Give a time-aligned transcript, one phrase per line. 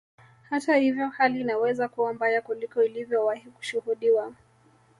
[0.49, 4.33] Hata ivyo hali inaweza kuwa mbaya kuliko ilivyowahi kushuhudiwa